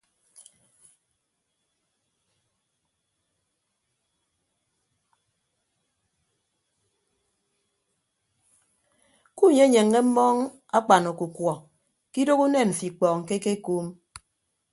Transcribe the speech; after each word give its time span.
Kunyenyeññe 9.37 9.99
mmọọñ 10.07 10.37
akpan 10.77 11.03
ọkukuọ 11.11 11.53
ke 12.11 12.17
idooho 12.21 12.43
unen 12.49 12.67
mfo 12.73 12.83
ikpọọñ 12.89 13.19
ke 13.27 13.33
ekekuum. 13.39 13.85